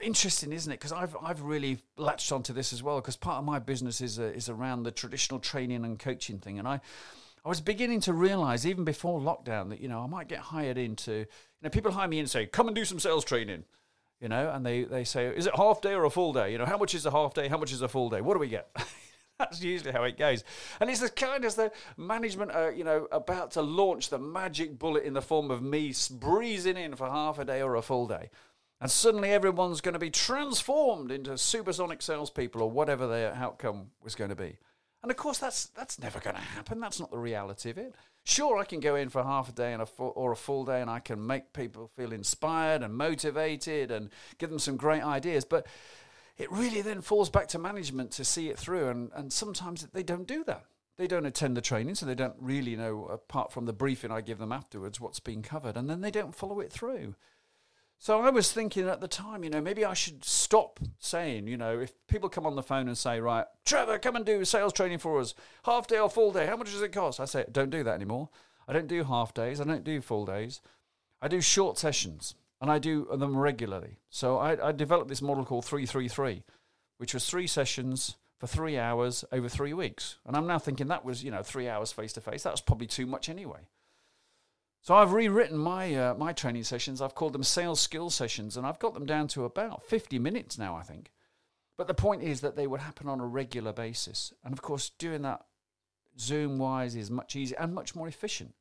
Interesting, 0.02 0.52
isn't 0.52 0.72
it? 0.72 0.80
Because 0.80 0.92
I've, 0.92 1.16
I've 1.22 1.44
really 1.44 1.84
latched 1.96 2.32
onto 2.32 2.54
this 2.54 2.74
as 2.74 2.82
well 2.82 3.02
because 3.02 3.18
part 3.18 3.38
of 3.38 3.46
my 3.46 3.60
business 3.60 4.02
is, 4.02 4.18
uh, 4.18 4.24
is 4.24 4.50
around 4.50 4.82
the 4.82 4.92
traditional 4.92 5.40
training 5.40 5.86
and 5.86 6.00
coaching 6.00 6.40
thing. 6.40 6.58
And 6.58 6.68
I, 6.68 6.82
I 7.46 7.50
was 7.50 7.62
beginning 7.62 8.00
to 8.02 8.14
realize, 8.14 8.66
even 8.66 8.84
before 8.84 9.20
lockdown, 9.20 9.70
that, 9.70 9.82
you 9.82 9.90
know, 9.90 10.00
I 10.00 10.08
might 10.08 10.28
get 10.28 10.40
hired 10.40 10.80
into, 10.80 11.12
you 11.12 11.26
know, 11.62 11.70
people 11.70 11.92
hire 11.92 12.08
me 12.08 12.18
in 12.18 12.22
and 12.22 12.32
say, 12.32 12.48
come 12.48 12.68
and 12.68 12.76
do 12.76 12.86
some 12.86 13.00
sales 13.00 13.26
training 13.26 13.66
you 14.22 14.28
know, 14.28 14.52
and 14.54 14.66
they, 14.66 14.84
they 14.84 15.06
say, 15.06 15.28
is 15.28 15.46
it 15.46 15.56
half 15.56 15.80
day 15.80 15.94
or 15.94 16.04
a 16.04 16.10
full 16.10 16.34
day? 16.34 16.52
You 16.52 16.58
know, 16.58 16.66
how 16.66 16.78
much 16.78 16.94
is 16.94 17.06
a 17.06 17.12
half 17.12 17.34
day? 17.34 17.48
How 17.48 17.58
much 17.58 17.72
is 17.72 17.82
a 17.82 17.88
full 17.88 18.10
day? 18.10 18.20
What 18.20 18.34
do 18.34 18.40
we 18.40 18.50
get? 18.50 18.70
That's 19.50 19.64
usually 19.64 19.94
how 19.94 20.04
it 20.04 20.18
goes. 20.18 20.44
And 20.82 20.90
it's 20.90 21.00
the 21.00 21.10
kind 21.10 21.46
as 21.46 21.56
the 21.56 21.72
management 21.96 22.52
are, 22.52 22.72
you 22.72 22.84
know, 22.84 23.08
about 23.10 23.52
to 23.52 23.62
launch 23.62 24.10
the 24.10 24.20
magic 24.20 24.78
bullet 24.78 25.06
in 25.06 25.14
the 25.14 25.22
form 25.22 25.50
of 25.50 25.62
me 25.62 25.94
breezing 26.12 26.76
in 26.76 26.96
for 26.96 27.10
half 27.10 27.40
a 27.40 27.46
day 27.46 27.62
or 27.62 27.76
a 27.76 27.82
full 27.82 28.06
day. 28.06 28.30
And 28.82 28.92
suddenly 28.92 29.30
everyone's 29.30 29.80
going 29.80 29.94
to 29.94 30.00
be 30.00 30.10
transformed 30.10 31.10
into 31.12 31.38
supersonic 31.38 32.02
salespeople 32.02 32.62
or 32.62 32.70
whatever 32.70 33.08
their 33.08 33.34
outcome 33.34 33.92
was 34.04 34.16
going 34.16 34.30
to 34.30 34.36
be. 34.36 34.58
And 35.02 35.10
of 35.10 35.16
course, 35.16 35.38
that's 35.38 35.68
that's 35.68 36.00
never 36.00 36.20
going 36.20 36.36
to 36.36 36.42
happen. 36.42 36.82
That's 36.82 37.00
not 37.00 37.12
the 37.12 37.18
reality 37.18 37.70
of 37.70 37.78
it. 37.78 37.96
Sure, 38.26 38.58
I 38.58 38.66
can 38.66 38.82
go 38.82 38.96
in 38.96 39.08
for 39.08 39.24
half 39.24 39.48
a 39.48 39.54
day 39.54 39.72
and 39.72 39.82
a 39.82 39.86
full, 39.86 40.12
or 40.16 40.34
a 40.34 40.36
full 40.36 40.66
day, 40.66 40.82
and 40.82 40.90
I 40.90 41.00
can 41.00 41.26
make 41.26 41.54
people 41.54 41.90
feel 41.96 42.12
inspired 42.12 42.84
and 42.84 42.94
motivated 42.94 43.92
and 43.92 44.10
give 44.38 44.50
them 44.50 44.60
some 44.60 44.76
great 44.76 45.02
ideas. 45.02 45.46
But 45.46 45.68
it 46.40 46.50
really 46.52 46.82
then 46.82 47.02
falls 47.02 47.30
back 47.30 47.48
to 47.50 47.60
management 47.60 48.12
to 48.12 48.24
see 48.24 48.50
it 48.50 48.58
through. 48.58 48.88
And, 48.88 49.12
and 49.14 49.32
sometimes 49.32 49.86
they 49.94 50.04
don't 50.04 50.28
do 50.28 50.44
that. 50.46 50.64
They 50.98 51.06
don't 51.06 51.26
attend 51.26 51.56
the 51.56 51.62
training, 51.62 51.96
so 51.96 52.06
they 52.06 52.16
don't 52.16 52.36
really 52.40 52.76
know, 52.76 53.06
apart 53.06 53.52
from 53.52 53.66
the 53.66 53.74
briefing 53.74 54.12
I 54.12 54.22
give 54.22 54.38
them 54.38 54.52
afterwards, 54.52 55.00
what's 55.00 55.20
being 55.20 55.42
covered. 55.42 55.78
And 55.78 55.90
then 55.90 56.02
they 56.02 56.12
don't 56.12 56.36
follow 56.36 56.60
it 56.62 56.72
through. 56.72 57.16
So 58.00 58.22
I 58.22 58.30
was 58.30 58.52
thinking 58.52 58.88
at 58.88 59.02
the 59.02 59.10
time, 59.10 59.44
you 59.44 59.50
know, 59.50 59.60
maybe 59.60 59.84
I 59.84 59.94
should 59.94 60.24
stop 60.24 60.80
saying, 61.00 61.48
you 61.48 61.58
know, 61.58 61.80
if 61.80 61.92
people 62.08 62.30
come 62.30 62.46
on 62.46 62.56
the 62.56 62.64
phone 62.64 62.88
and 62.88 62.98
say, 62.98 63.20
right, 63.20 63.46
Trevor, 63.66 64.00
come 64.00 64.16
and 64.16 64.26
do 64.26 64.46
sales 64.46 64.72
training 64.72 65.00
for 65.00 65.20
us, 65.20 65.36
half 65.66 65.88
day 65.88 66.00
or 66.00 66.10
full 66.10 66.32
day, 66.32 66.46
how 66.46 66.56
much 66.56 66.72
does 66.72 66.82
it 66.82 66.94
cost? 66.94 67.20
I 67.20 67.26
say, 67.26 67.46
don't 67.52 67.70
do 67.70 67.84
that 67.84 67.96
anymore. 67.96 68.30
I 68.68 68.74
don't 68.74 68.88
do 68.88 69.04
half 69.04 69.34
days. 69.34 69.60
I 69.60 69.66
don't 69.66 69.84
do 69.84 70.00
full 70.00 70.26
days. 70.26 70.62
I 71.22 71.28
do 71.28 71.42
short 71.42 71.78
sessions 71.78 72.36
and 72.62 72.72
I 72.72 72.80
do 72.80 73.08
them 73.18 73.38
regularly. 73.38 74.00
So 74.10 74.38
I, 74.38 74.70
I 74.70 74.72
developed 74.72 75.10
this 75.10 75.22
model 75.22 75.46
called 75.46 75.66
333, 75.66 76.44
which 76.98 77.14
was 77.14 77.26
three 77.26 77.48
sessions 77.48 78.18
for 78.38 78.48
three 78.48 78.78
hours 78.78 79.26
over 79.32 79.50
three 79.50 79.74
weeks. 79.74 80.18
And 80.26 80.36
I'm 80.36 80.48
now 80.48 80.60
thinking 80.60 80.88
that 80.88 81.06
was, 81.06 81.24
you 81.24 81.32
know, 81.32 81.44
three 81.44 81.68
hours 81.68 81.92
face 81.92 82.14
to 82.14 82.22
face. 82.22 82.44
That 82.44 82.54
was 82.54 82.62
probably 82.62 82.88
too 82.88 83.06
much 83.06 83.30
anyway. 83.30 83.68
So 84.82 84.96
I've 84.96 85.12
rewritten 85.12 85.58
my 85.58 85.94
uh, 85.94 86.14
my 86.14 86.32
training 86.32 86.64
sessions. 86.64 87.02
I've 87.02 87.16
called 87.16 87.34
them 87.34 87.44
sales 87.44 87.82
skill 87.82 88.10
sessions, 88.10 88.56
and 88.56 88.66
I've 88.66 88.80
got 88.80 88.94
them 88.94 89.06
down 89.06 89.28
to 89.30 89.44
about 89.44 89.84
50 89.84 90.20
minutes 90.20 90.58
now, 90.58 90.76
I 90.76 90.84
think. 90.84 91.12
But 91.78 91.88
the 91.88 91.94
point 91.94 92.24
is 92.24 92.42
that 92.42 92.56
they 92.56 92.68
would 92.68 92.80
happen 92.80 93.08
on 93.08 93.20
a 93.20 93.26
regular 93.26 93.74
basis, 93.74 94.34
and 94.44 94.54
of 94.54 94.62
course, 94.62 94.92
doing 94.98 95.22
that 95.24 95.46
Zoom 96.18 96.58
wise 96.58 96.96
is 96.96 97.12
much 97.12 97.36
easier 97.36 97.58
and 97.60 97.74
much 97.74 97.94
more 97.94 98.08
efficient. 98.08 98.54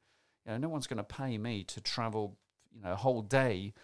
You 0.44 0.52
know, 0.52 0.58
no 0.58 0.68
one's 0.68 0.86
going 0.86 0.98
to 0.98 1.04
pay 1.04 1.38
me 1.38 1.64
to 1.64 1.80
travel 1.80 2.36
you 2.74 2.82
know 2.82 2.92
a 2.92 2.96
whole 2.96 3.22
day 3.22 3.74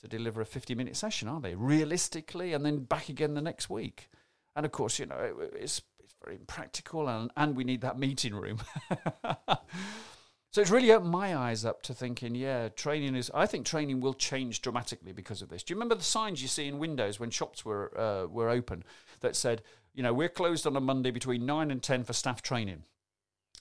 to 0.00 0.08
deliver 0.08 0.40
a 0.40 0.46
50 0.46 0.74
minute 0.74 0.96
session, 0.96 1.28
are 1.28 1.40
they? 1.40 1.54
Realistically, 1.54 2.52
and 2.52 2.64
then 2.64 2.84
back 2.84 3.08
again 3.08 3.34
the 3.34 3.42
next 3.42 3.70
week. 3.70 4.08
And 4.56 4.66
of 4.66 4.72
course, 4.72 4.98
you 4.98 5.06
know, 5.06 5.18
it, 5.18 5.52
it's, 5.54 5.82
it's 6.02 6.14
very 6.24 6.36
impractical 6.36 7.08
and, 7.08 7.30
and 7.36 7.56
we 7.56 7.64
need 7.64 7.82
that 7.82 7.98
meeting 7.98 8.34
room. 8.34 8.58
so 9.48 10.60
it's 10.60 10.70
really 10.70 10.92
opened 10.92 11.10
my 11.10 11.36
eyes 11.36 11.64
up 11.64 11.82
to 11.82 11.94
thinking, 11.94 12.34
yeah, 12.34 12.68
training 12.68 13.14
is, 13.14 13.30
I 13.34 13.46
think 13.46 13.66
training 13.66 14.00
will 14.00 14.14
change 14.14 14.62
dramatically 14.62 15.12
because 15.12 15.42
of 15.42 15.48
this. 15.48 15.62
Do 15.62 15.72
you 15.72 15.76
remember 15.76 15.94
the 15.94 16.02
signs 16.02 16.42
you 16.42 16.48
see 16.48 16.66
in 16.66 16.78
windows 16.78 17.20
when 17.20 17.30
shops 17.30 17.64
were, 17.64 17.96
uh, 17.98 18.26
were 18.26 18.48
open 18.48 18.84
that 19.20 19.36
said, 19.36 19.62
you 19.94 20.02
know, 20.02 20.14
we're 20.14 20.28
closed 20.28 20.66
on 20.66 20.76
a 20.76 20.80
Monday 20.80 21.10
between 21.10 21.46
9 21.46 21.70
and 21.70 21.82
10 21.82 22.04
for 22.04 22.12
staff 22.12 22.42
training? 22.42 22.84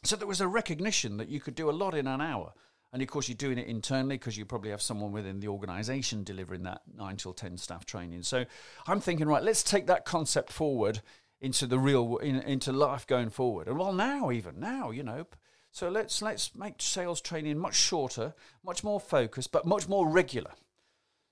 So 0.04 0.16
there 0.16 0.28
was 0.28 0.42
a 0.42 0.48
recognition 0.48 1.18
that 1.18 1.28
you 1.28 1.42
could 1.42 1.56
do 1.56 1.70
a 1.70 1.72
lot 1.72 1.94
in 1.94 2.08
an 2.08 2.22
hour. 2.22 2.54
And 2.92 3.02
of 3.02 3.08
course, 3.08 3.28
you're 3.28 3.36
doing 3.36 3.58
it 3.58 3.68
internally 3.68 4.18
because 4.18 4.38
you 4.38 4.46
probably 4.46 4.72
have 4.72 4.82
someone 4.82 5.12
within 5.12 5.40
the 5.40 5.48
organization 5.48 6.24
delivering 6.24 6.64
that 6.64 6.82
nine 6.96 7.18
till 7.18 7.34
10 7.34 7.58
staff 7.58 7.86
training. 7.86 8.24
So 8.24 8.46
I'm 8.88 9.00
thinking, 9.00 9.28
right, 9.28 9.44
let's 9.44 9.62
take 9.62 9.88
that 9.88 10.06
concept 10.06 10.52
forward 10.52 11.02
into 11.40 11.68
the 11.68 11.80
real, 11.80 12.18
in, 12.18 12.38
into 12.42 12.72
life 12.72 13.06
going 13.06 13.30
forward. 13.30 13.68
And 13.68 13.78
well, 13.78 13.94
now, 13.94 14.32
even 14.32 14.60
now, 14.60 14.90
you 14.92 15.04
know. 15.04 15.28
So 15.72 15.88
let's 15.90 16.22
let's 16.22 16.56
make 16.56 16.76
sales 16.80 17.22
training 17.22 17.60
much 17.60 17.76
shorter, 17.76 18.34
much 18.64 18.84
more 18.84 19.00
focused, 19.00 19.52
but 19.52 19.68
much 19.68 19.88
more 19.88 20.10
regular. 20.10 20.52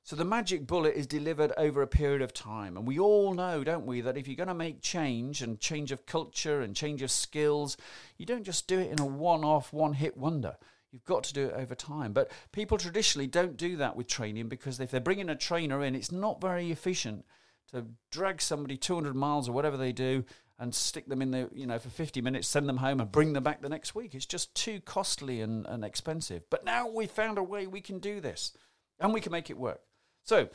So 0.03 0.15
the 0.15 0.23
magic 0.23 0.65
bullet 0.67 0.95
is 0.95 1.05
delivered 1.05 1.51
over 1.57 1.81
a 1.81 1.87
period 1.87 2.21
of 2.21 2.33
time. 2.33 2.77
And 2.77 2.87
we 2.87 2.97
all 2.97 3.33
know, 3.33 3.65
don't 3.65 3.85
we, 3.85 3.99
that 4.01 4.15
if 4.15 4.25
you're 4.25 4.37
going 4.37 4.47
to 4.47 4.53
make 4.53 4.81
change 4.81 5.41
and 5.41 5.59
change 5.59 5.91
of 5.91 6.05
culture 6.05 6.61
and 6.61 6.73
change 6.73 7.01
of 7.01 7.11
skills, 7.11 7.75
you 8.17 8.25
don't 8.25 8.45
just 8.45 8.69
do 8.69 8.79
it 8.79 8.89
in 8.89 9.01
a 9.01 9.05
one 9.05 9.43
off, 9.43 9.73
one 9.73 9.91
hit 9.91 10.15
wonder. 10.15 10.55
You've 10.91 11.05
got 11.05 11.23
to 11.25 11.33
do 11.33 11.47
it 11.47 11.53
over 11.53 11.75
time. 11.75 12.13
But 12.13 12.31
people 12.51 12.77
traditionally 12.77 13.27
don't 13.27 13.57
do 13.57 13.77
that 13.77 13.95
with 13.95 14.07
training 14.07 14.47
because 14.47 14.79
if 14.79 14.91
they're 14.91 14.99
bringing 14.99 15.29
a 15.29 15.35
trainer 15.35 15.83
in, 15.83 15.95
it's 15.95 16.11
not 16.11 16.41
very 16.41 16.71
efficient 16.71 17.25
to 17.71 17.85
drag 18.11 18.41
somebody 18.41 18.77
200 18.77 19.15
miles 19.15 19.49
or 19.49 19.51
whatever 19.51 19.77
they 19.77 19.91
do 19.91 20.23
and 20.59 20.73
stick 20.73 21.07
them 21.07 21.21
in 21.21 21.31
there, 21.31 21.49
you 21.53 21.67
know, 21.67 21.77
for 21.77 21.89
50 21.89 22.21
minutes, 22.21 22.47
send 22.47 22.67
them 22.67 22.77
home 22.77 22.99
and 22.99 23.11
bring 23.11 23.33
them 23.33 23.43
back 23.43 23.61
the 23.61 23.69
next 23.69 23.93
week. 23.93 24.15
It's 24.15 24.25
just 24.25 24.55
too 24.55 24.79
costly 24.81 25.41
and, 25.41 25.67
and 25.67 25.83
expensive. 25.83 26.43
But 26.49 26.65
now 26.65 26.87
we've 26.87 27.11
found 27.11 27.37
a 27.37 27.43
way 27.43 27.67
we 27.67 27.81
can 27.81 27.99
do 27.99 28.19
this 28.19 28.53
and 28.99 29.13
we 29.13 29.21
can 29.21 29.31
make 29.31 29.49
it 29.49 29.57
work. 29.57 29.81
So 30.23 30.49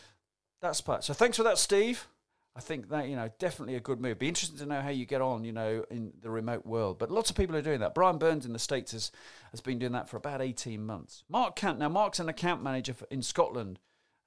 that's 0.60 0.80
part. 0.80 1.04
So 1.04 1.14
thanks 1.14 1.36
for 1.36 1.44
that, 1.44 1.58
Steve. 1.58 2.08
I 2.54 2.60
think 2.60 2.90
that 2.90 3.08
you 3.08 3.16
know 3.16 3.30
definitely 3.38 3.76
a 3.76 3.80
good 3.80 4.00
move. 4.00 4.18
Be 4.18 4.28
interesting 4.28 4.58
to 4.58 4.66
know 4.66 4.80
how 4.82 4.90
you 4.90 5.06
get 5.06 5.22
on, 5.22 5.44
you 5.44 5.52
know, 5.52 5.84
in 5.90 6.12
the 6.20 6.30
remote 6.30 6.66
world. 6.66 6.98
But 6.98 7.10
lots 7.10 7.30
of 7.30 7.36
people 7.36 7.56
are 7.56 7.62
doing 7.62 7.80
that. 7.80 7.94
Brian 7.94 8.18
Burns 8.18 8.44
in 8.44 8.52
the 8.52 8.58
states 8.58 8.92
has 8.92 9.10
has 9.52 9.60
been 9.60 9.78
doing 9.78 9.92
that 9.92 10.08
for 10.08 10.18
about 10.18 10.42
eighteen 10.42 10.84
months. 10.84 11.24
Mark 11.28 11.56
Cant 11.56 11.78
now 11.78 11.88
Mark's 11.88 12.20
an 12.20 12.28
account 12.28 12.62
manager 12.62 12.92
for, 12.92 13.06
in 13.10 13.22
Scotland, 13.22 13.78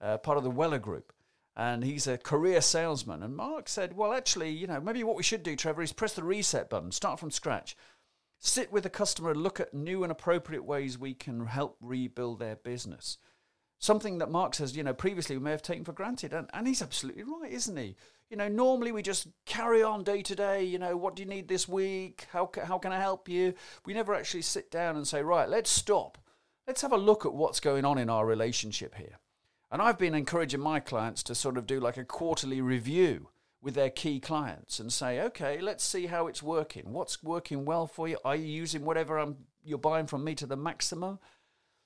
uh, 0.01 0.17
part 0.17 0.37
of 0.37 0.43
the 0.43 0.49
Weller 0.49 0.79
Group, 0.79 1.13
and 1.55 1.83
he's 1.83 2.07
a 2.07 2.17
career 2.17 2.61
salesman. 2.61 3.21
And 3.21 3.35
Mark 3.35 3.69
said, 3.69 3.95
Well, 3.95 4.13
actually, 4.13 4.49
you 4.49 4.67
know, 4.67 4.81
maybe 4.81 5.03
what 5.03 5.15
we 5.15 5.23
should 5.23 5.43
do, 5.43 5.55
Trevor, 5.55 5.83
is 5.83 5.93
press 5.93 6.13
the 6.13 6.23
reset 6.23 6.69
button, 6.69 6.91
start 6.91 7.19
from 7.19 7.31
scratch. 7.31 7.77
Sit 8.39 8.71
with 8.71 8.83
the 8.83 8.89
customer 8.89 9.31
and 9.31 9.41
look 9.41 9.59
at 9.59 9.73
new 9.73 10.03
and 10.03 10.11
appropriate 10.11 10.65
ways 10.65 10.99
we 10.99 11.13
can 11.13 11.45
help 11.45 11.77
rebuild 11.79 12.39
their 12.39 12.55
business. 12.55 13.17
Something 13.79 14.17
that 14.19 14.31
Mark 14.31 14.53
says, 14.53 14.75
you 14.75 14.83
know, 14.83 14.93
previously 14.93 15.37
we 15.37 15.43
may 15.43 15.51
have 15.51 15.61
taken 15.61 15.85
for 15.85 15.93
granted. 15.93 16.33
And, 16.33 16.49
and 16.53 16.67
he's 16.67 16.81
absolutely 16.81 17.23
right, 17.23 17.51
isn't 17.51 17.77
he? 17.77 17.95
You 18.29 18.37
know, 18.37 18.47
normally 18.47 18.91
we 18.91 19.01
just 19.01 19.27
carry 19.45 19.83
on 19.83 20.03
day 20.03 20.21
to 20.23 20.35
day. 20.35 20.63
You 20.63 20.79
know, 20.79 20.97
what 20.97 21.15
do 21.15 21.21
you 21.21 21.29
need 21.29 21.47
this 21.47 21.67
week? 21.67 22.27
How, 22.31 22.49
how 22.63 22.77
can 22.79 22.91
I 22.91 22.99
help 22.99 23.29
you? 23.29 23.53
We 23.85 23.93
never 23.93 24.15
actually 24.15 24.41
sit 24.41 24.71
down 24.71 24.95
and 24.95 25.07
say, 25.07 25.21
right, 25.21 25.47
let's 25.47 25.69
stop. 25.69 26.17
Let's 26.67 26.81
have 26.81 26.93
a 26.93 26.97
look 26.97 27.25
at 27.25 27.33
what's 27.33 27.59
going 27.59 27.85
on 27.85 27.97
in 27.99 28.09
our 28.09 28.25
relationship 28.25 28.95
here. 28.95 29.19
And 29.71 29.81
I've 29.81 29.99
been 29.99 30.15
encouraging 30.15 30.59
my 30.59 30.79
clients 30.79 31.21
to 31.23 31.35
sort 31.35 31.57
of 31.57 31.67
do 31.67 31.79
like 31.79 31.97
a 31.97 32.03
quarterly 32.03 32.61
review 32.61 33.29
with 33.61 33.75
their 33.75 33.89
key 33.89 34.19
clients 34.19 34.79
and 34.79 34.91
say, 34.91 35.19
okay, 35.21 35.59
let's 35.59 35.83
see 35.83 36.05
how 36.07 36.27
it's 36.27 36.41
working. 36.41 36.93
What's 36.93 37.23
working 37.23 37.65
well 37.65 37.87
for 37.87 38.07
you? 38.07 38.17
Are 38.23 38.35
you 38.35 38.45
using 38.45 38.85
whatever 38.85 39.19
I'm, 39.19 39.37
you're 39.63 39.77
buying 39.77 40.07
from 40.07 40.23
me 40.23 40.35
to 40.35 40.45
the 40.45 40.55
maximum? 40.55 41.19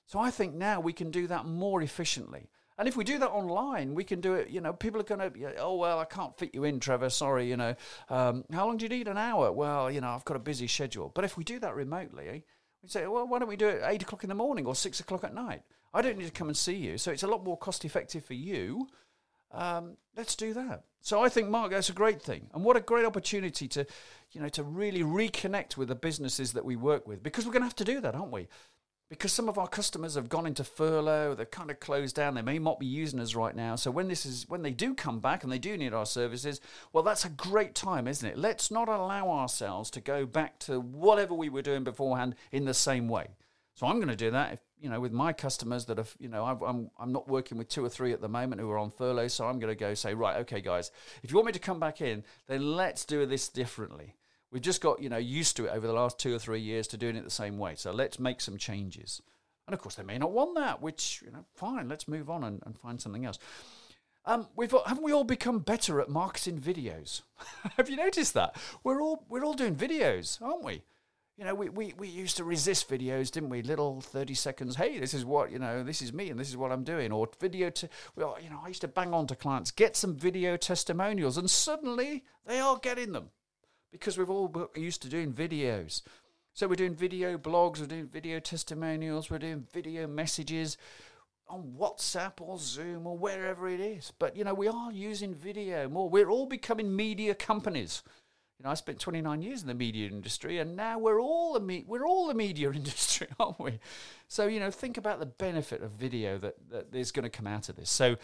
So 0.06 0.18
I 0.18 0.30
think 0.30 0.54
now 0.54 0.80
we 0.80 0.92
can 0.92 1.10
do 1.10 1.26
that 1.28 1.46
more 1.46 1.80
efficiently. 1.82 2.50
And 2.80 2.88
if 2.88 2.96
we 2.96 3.04
do 3.04 3.18
that 3.18 3.28
online, 3.28 3.94
we 3.94 4.04
can 4.04 4.22
do 4.22 4.32
it. 4.32 4.48
You 4.48 4.62
know, 4.62 4.72
people 4.72 5.02
are 5.02 5.04
going 5.04 5.20
to, 5.20 5.56
oh, 5.58 5.76
well, 5.76 5.98
I 5.98 6.06
can't 6.06 6.34
fit 6.38 6.54
you 6.54 6.64
in, 6.64 6.80
Trevor. 6.80 7.10
Sorry, 7.10 7.46
you 7.46 7.58
know. 7.58 7.74
Um, 8.08 8.42
how 8.50 8.66
long 8.66 8.78
do 8.78 8.86
you 8.86 8.88
need? 8.88 9.06
An 9.06 9.18
hour? 9.18 9.52
Well, 9.52 9.90
you 9.90 10.00
know, 10.00 10.08
I've 10.08 10.24
got 10.24 10.38
a 10.38 10.40
busy 10.40 10.66
schedule. 10.66 11.12
But 11.14 11.26
if 11.26 11.36
we 11.36 11.44
do 11.44 11.58
that 11.58 11.74
remotely, 11.74 12.46
we 12.82 12.88
say, 12.88 13.06
well, 13.06 13.28
why 13.28 13.38
don't 13.38 13.50
we 13.50 13.56
do 13.56 13.68
it 13.68 13.82
at 13.82 13.92
eight 13.92 14.02
o'clock 14.02 14.24
in 14.24 14.30
the 14.30 14.34
morning 14.34 14.64
or 14.64 14.74
six 14.74 14.98
o'clock 14.98 15.24
at 15.24 15.34
night? 15.34 15.60
I 15.92 16.00
don't 16.00 16.16
need 16.16 16.24
to 16.24 16.30
come 16.30 16.48
and 16.48 16.56
see 16.56 16.72
you. 16.72 16.96
So 16.96 17.12
it's 17.12 17.22
a 17.22 17.26
lot 17.26 17.44
more 17.44 17.58
cost 17.58 17.84
effective 17.84 18.24
for 18.24 18.32
you. 18.32 18.88
Um, 19.52 19.98
let's 20.16 20.34
do 20.34 20.54
that. 20.54 20.84
So 21.02 21.22
I 21.22 21.28
think, 21.28 21.50
Mark, 21.50 21.72
that's 21.72 21.90
a 21.90 21.92
great 21.92 22.22
thing. 22.22 22.48
And 22.54 22.64
what 22.64 22.78
a 22.78 22.80
great 22.80 23.04
opportunity 23.04 23.68
to, 23.68 23.84
you 24.32 24.40
know, 24.40 24.48
to 24.48 24.62
really 24.62 25.02
reconnect 25.02 25.76
with 25.76 25.88
the 25.88 25.94
businesses 25.94 26.54
that 26.54 26.64
we 26.64 26.76
work 26.76 27.06
with 27.06 27.22
because 27.22 27.44
we're 27.44 27.52
going 27.52 27.60
to 27.60 27.66
have 27.66 27.76
to 27.76 27.84
do 27.84 28.00
that, 28.00 28.14
aren't 28.14 28.32
we? 28.32 28.48
Because 29.10 29.32
some 29.32 29.48
of 29.48 29.58
our 29.58 29.66
customers 29.66 30.14
have 30.14 30.28
gone 30.28 30.46
into 30.46 30.62
furlough, 30.62 31.34
they've 31.34 31.50
kind 31.50 31.70
of 31.70 31.80
closed 31.80 32.14
down, 32.14 32.34
they 32.34 32.42
may 32.42 32.58
not 32.58 32.78
be 32.78 32.86
using 32.86 33.18
us 33.18 33.34
right 33.34 33.56
now. 33.56 33.74
So 33.74 33.90
when 33.90 34.06
this 34.06 34.24
is 34.24 34.48
when 34.48 34.62
they 34.62 34.70
do 34.70 34.94
come 34.94 35.18
back 35.18 35.42
and 35.42 35.52
they 35.52 35.58
do 35.58 35.76
need 35.76 35.92
our 35.92 36.06
services, 36.06 36.60
well 36.92 37.02
that's 37.02 37.24
a 37.24 37.30
great 37.30 37.74
time, 37.74 38.06
isn't 38.06 38.26
it? 38.26 38.38
Let's 38.38 38.70
not 38.70 38.88
allow 38.88 39.28
ourselves 39.30 39.90
to 39.90 40.00
go 40.00 40.24
back 40.24 40.60
to 40.60 40.80
whatever 40.80 41.34
we 41.34 41.48
were 41.48 41.60
doing 41.60 41.82
beforehand 41.82 42.36
in 42.52 42.64
the 42.64 42.74
same 42.74 43.08
way. 43.08 43.26
So 43.74 43.86
I'm 43.86 43.96
going 43.96 44.08
to 44.08 44.16
do 44.16 44.30
that 44.30 44.52
if, 44.54 44.60
you 44.80 44.88
know 44.88 45.00
with 45.00 45.12
my 45.12 45.32
customers 45.32 45.84
that 45.86 45.98
have 45.98 46.14
you 46.18 46.28
know 46.28 46.44
i 46.44 46.52
am 46.52 46.62
I'm, 46.62 46.90
I'm 46.98 47.12
not 47.12 47.28
working 47.28 47.58
with 47.58 47.68
two 47.68 47.84
or 47.84 47.88
three 47.88 48.12
at 48.12 48.20
the 48.20 48.28
moment 48.28 48.60
who 48.60 48.70
are 48.70 48.78
on 48.78 48.90
furlough 48.90 49.28
so 49.28 49.46
i'm 49.46 49.58
going 49.58 49.70
to 49.70 49.78
go 49.78 49.94
say 49.94 50.14
right 50.14 50.38
okay 50.38 50.60
guys 50.60 50.90
if 51.22 51.30
you 51.30 51.36
want 51.36 51.46
me 51.46 51.52
to 51.52 51.58
come 51.58 51.78
back 51.78 52.00
in 52.00 52.24
then 52.46 52.76
let's 52.76 53.04
do 53.04 53.24
this 53.26 53.48
differently 53.48 54.14
We've 54.50 54.62
just 54.62 54.80
got, 54.80 55.00
you 55.00 55.08
know, 55.08 55.16
used 55.16 55.56
to 55.56 55.66
it 55.66 55.70
over 55.70 55.86
the 55.86 55.92
last 55.92 56.18
two 56.18 56.34
or 56.34 56.38
three 56.38 56.60
years 56.60 56.88
to 56.88 56.96
doing 56.96 57.16
it 57.16 57.24
the 57.24 57.30
same 57.30 57.58
way. 57.58 57.74
So 57.76 57.92
let's 57.92 58.18
make 58.18 58.40
some 58.40 58.58
changes. 58.58 59.22
And 59.66 59.74
of 59.74 59.80
course, 59.80 59.94
they 59.94 60.02
may 60.02 60.18
not 60.18 60.32
want 60.32 60.56
that, 60.56 60.82
which, 60.82 61.22
you 61.24 61.30
know, 61.30 61.44
fine, 61.54 61.88
let's 61.88 62.08
move 62.08 62.28
on 62.28 62.42
and, 62.42 62.60
and 62.66 62.76
find 62.76 63.00
something 63.00 63.24
else. 63.24 63.38
Um, 64.26 64.48
we've 64.54 64.74
haven't 64.86 65.04
we 65.04 65.12
all 65.12 65.24
become 65.24 65.60
better 65.60 66.00
at 66.00 66.08
marketing 66.08 66.60
videos? 66.60 67.22
Have 67.76 67.88
you 67.88 67.96
noticed 67.96 68.34
that? 68.34 68.56
We're 68.84 69.00
all 69.00 69.24
we're 69.28 69.44
all 69.44 69.54
doing 69.54 69.76
videos, 69.76 70.42
aren't 70.42 70.64
we? 70.64 70.82
You 71.38 71.46
know, 71.46 71.54
we, 71.54 71.70
we, 71.70 71.94
we 71.96 72.06
used 72.06 72.36
to 72.36 72.44
resist 72.44 72.90
videos, 72.90 73.30
didn't 73.30 73.48
we? 73.48 73.62
Little 73.62 74.02
30 74.02 74.34
seconds, 74.34 74.76
hey, 74.76 74.98
this 74.98 75.14
is 75.14 75.24
what, 75.24 75.50
you 75.50 75.58
know, 75.58 75.82
this 75.82 76.02
is 76.02 76.12
me 76.12 76.28
and 76.28 76.38
this 76.38 76.50
is 76.50 76.56
what 76.56 76.70
I'm 76.70 76.84
doing. 76.84 77.12
Or 77.12 77.30
video, 77.40 77.70
to, 77.70 77.88
well, 78.14 78.36
you 78.42 78.50
know, 78.50 78.60
I 78.62 78.68
used 78.68 78.82
to 78.82 78.88
bang 78.88 79.14
on 79.14 79.26
to 79.28 79.34
clients, 79.34 79.70
get 79.70 79.96
some 79.96 80.14
video 80.14 80.58
testimonials, 80.58 81.38
and 81.38 81.48
suddenly 81.48 82.24
they 82.44 82.60
are 82.60 82.76
getting 82.76 83.12
them 83.12 83.30
because 83.92 84.18
we've 84.18 84.30
all 84.30 84.70
used 84.74 85.02
to 85.02 85.08
doing 85.08 85.32
videos. 85.32 86.02
So 86.52 86.66
we're 86.68 86.74
doing 86.74 86.94
video 86.94 87.38
blogs, 87.38 87.80
we're 87.80 87.86
doing 87.86 88.08
video 88.08 88.40
testimonials, 88.40 89.30
we're 89.30 89.38
doing 89.38 89.66
video 89.72 90.06
messages 90.06 90.76
on 91.48 91.74
WhatsApp 91.78 92.40
or 92.40 92.58
Zoom 92.58 93.06
or 93.06 93.16
wherever 93.16 93.68
it 93.68 93.80
is. 93.80 94.12
But 94.18 94.36
you 94.36 94.44
know, 94.44 94.54
we 94.54 94.68
are 94.68 94.92
using 94.92 95.34
video 95.34 95.88
more. 95.88 96.08
We're 96.08 96.30
all 96.30 96.46
becoming 96.46 96.94
media 96.94 97.34
companies. 97.34 98.02
You 98.58 98.64
know, 98.64 98.70
I 98.70 98.74
spent 98.74 98.98
29 98.98 99.40
years 99.40 99.62
in 99.62 99.68
the 99.68 99.74
media 99.74 100.06
industry, 100.08 100.58
and 100.58 100.76
now 100.76 100.98
we're 100.98 101.20
all 101.20 101.54
the 101.54 101.60
me- 101.60 101.84
we're 101.86 102.06
all 102.06 102.26
the 102.26 102.34
media 102.34 102.70
industry, 102.74 103.26
aren't 103.38 103.58
we? 103.58 103.78
So 104.28 104.46
you 104.46 104.60
know, 104.60 104.70
think 104.70 104.98
about 104.98 105.18
the 105.18 105.26
benefit 105.26 105.82
of 105.82 105.92
video 105.92 106.38
that 106.38 106.56
that 106.70 106.94
is 106.94 107.10
going 107.10 107.24
to 107.24 107.30
come 107.30 107.46
out 107.46 107.68
of 107.68 107.76
this. 107.76 107.90
So 107.90 108.16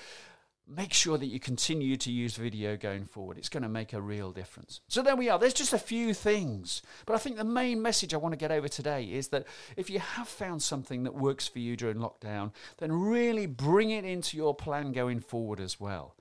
make 0.69 0.93
sure 0.93 1.17
that 1.17 1.27
you 1.27 1.39
continue 1.39 1.97
to 1.97 2.11
use 2.11 2.37
video 2.37 2.77
going 2.77 3.05
forward. 3.05 3.39
It's 3.39 3.49
going 3.49 3.63
to 3.63 3.69
make 3.69 3.93
a 3.93 4.01
real 4.01 4.33
difference. 4.33 4.81
So 4.89 5.01
there 5.01 5.15
we 5.15 5.29
are. 5.29 5.39
There's 5.39 5.55
just 5.55 5.73
a 5.73 5.79
few 5.79 6.13
things. 6.13 6.83
But 7.07 7.15
I 7.15 7.19
think 7.19 7.37
the 7.37 7.45
main 7.45 7.81
message 7.81 8.13
I 8.13 8.17
want 8.17 8.33
to 8.33 8.39
get 8.39 8.51
over 8.51 8.67
today 8.67 9.05
is 9.05 9.29
that 9.29 9.47
if 9.77 9.89
you 9.91 10.01
have 10.01 10.29
found 10.29 10.63
something 10.63 11.05
that 11.05 11.15
works 11.15 11.47
for 11.47 11.61
you 11.61 11.77
during 11.77 11.99
lockdown, 11.99 12.53
then 12.79 12.93
really 12.93 13.47
bring 13.47 13.91
it 13.91 14.05
into 14.05 14.37
your 14.37 14.55
plan 14.55 14.93
going 14.93 15.21
forward 15.21 15.61
as 15.61 15.79
well. 15.79 16.17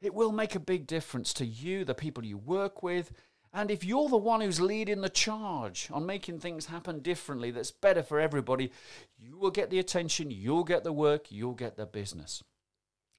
It 0.00 0.14
will 0.14 0.32
make 0.32 0.54
a 0.54 0.60
big 0.60 0.86
difference 0.86 1.32
to 1.34 1.46
you, 1.46 1.84
the 1.84 1.94
people 1.94 2.24
you 2.24 2.36
work 2.36 2.82
with, 2.82 3.12
and 3.54 3.70
if 3.70 3.84
you're 3.84 4.08
the 4.08 4.16
one 4.16 4.40
who's 4.40 4.60
leading 4.60 5.02
the 5.02 5.10
charge 5.10 5.88
on 5.92 6.06
making 6.06 6.38
things 6.38 6.66
happen 6.66 7.00
differently 7.00 7.50
that's 7.50 7.70
better 7.70 8.02
for 8.02 8.18
everybody, 8.18 8.72
you 9.18 9.36
will 9.36 9.50
get 9.50 9.68
the 9.68 9.78
attention, 9.78 10.30
you'll 10.30 10.64
get 10.64 10.84
the 10.84 10.92
work, 10.92 11.30
you'll 11.30 11.52
get 11.52 11.76
the 11.76 11.84
business. 11.84 12.42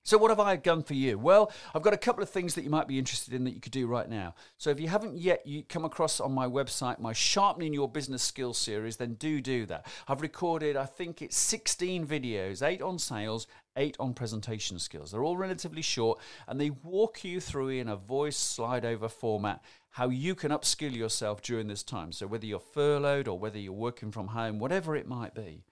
So, 0.06 0.18
what 0.18 0.32
have 0.32 0.40
I 0.42 0.58
done 0.58 0.84
for 0.84 0.96
you? 0.96 1.18
Well, 1.18 1.50
I've 1.74 1.82
got 1.82 1.94
a 1.94 1.98
couple 1.98 2.22
of 2.22 2.30
things 2.30 2.56
that 2.56 2.66
you 2.66 2.70
might 2.70 2.90
be 2.90 3.00
interested 3.00 3.34
in 3.34 3.46
that 3.46 3.54
you 3.54 3.62
could 3.62 3.72
do 3.72 3.88
right 3.88 4.10
now. 4.10 4.36
So, 4.58 4.70
if 4.70 4.78
you 4.78 4.90
haven't 4.90 5.18
yet 5.18 5.48
you 5.48 5.64
come 5.64 5.86
across 5.86 6.20
on 6.20 6.34
my 6.34 6.46
website 6.46 7.00
my 7.00 7.14
Sharpening 7.14 7.74
Your 7.74 7.88
Business 7.88 8.22
Skills 8.22 8.58
series, 8.58 8.98
then 8.98 9.14
do 9.14 9.40
do 9.40 9.66
that. 9.68 9.88
I've 10.10 10.22
recorded, 10.22 10.76
I 10.76 10.86
think 10.86 11.22
it's 11.22 11.38
16 11.38 12.06
videos, 12.06 12.62
eight 12.62 12.82
on 12.82 13.00
sales, 13.00 13.48
eight 13.78 13.96
on 13.98 14.14
presentation 14.14 14.78
skills. 14.78 15.12
They're 15.12 15.24
all 15.24 15.38
relatively 15.38 15.82
short 15.82 16.20
and 16.50 16.60
they 16.60 16.70
walk 16.70 17.24
you 17.24 17.40
through 17.40 17.70
in 17.70 17.88
a 17.88 17.96
voice 17.96 18.38
slide 18.38 18.84
over 18.84 19.08
format 19.08 19.64
how 19.92 20.10
you 20.10 20.36
can 20.36 20.52
upskill 20.52 20.94
yourself 20.94 21.42
during 21.42 21.68
this 21.68 21.82
time. 21.82 22.12
So, 22.12 22.28
whether 22.28 22.46
you're 22.46 22.60
furloughed 22.60 23.30
or 23.30 23.40
whether 23.40 23.58
you're 23.58 23.72
working 23.72 24.12
from 24.12 24.28
home, 24.28 24.60
whatever 24.60 24.98
it 24.98 25.08
might 25.08 25.34
be 25.34 25.64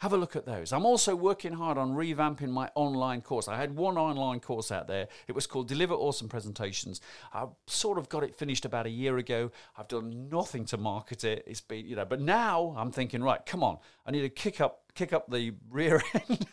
have 0.00 0.14
a 0.14 0.16
look 0.16 0.34
at 0.34 0.46
those. 0.46 0.72
I'm 0.72 0.86
also 0.86 1.14
working 1.14 1.52
hard 1.52 1.76
on 1.76 1.94
revamping 1.94 2.48
my 2.48 2.70
online 2.74 3.20
course. 3.20 3.48
I 3.48 3.56
had 3.58 3.76
one 3.76 3.98
online 3.98 4.40
course 4.40 4.72
out 4.72 4.88
there. 4.88 5.08
It 5.28 5.34
was 5.34 5.46
called 5.46 5.68
Deliver 5.68 5.92
Awesome 5.92 6.26
Presentations. 6.26 7.02
I 7.34 7.46
sort 7.66 7.98
of 7.98 8.08
got 8.08 8.24
it 8.24 8.34
finished 8.34 8.64
about 8.64 8.86
a 8.86 8.90
year 8.90 9.18
ago. 9.18 9.50
I've 9.76 9.88
done 9.88 10.30
nothing 10.30 10.64
to 10.66 10.78
market 10.78 11.24
it. 11.24 11.44
It's 11.46 11.60
been, 11.60 11.86
you 11.86 11.96
know, 11.96 12.06
but 12.06 12.18
now 12.18 12.74
I'm 12.78 12.90
thinking, 12.90 13.22
right, 13.22 13.44
come 13.44 13.62
on. 13.62 13.76
I 14.06 14.10
need 14.10 14.22
to 14.22 14.30
kick 14.30 14.60
up 14.60 14.80
kick 14.94 15.12
up 15.12 15.30
the 15.30 15.52
rear 15.70 16.02
end. 16.14 16.46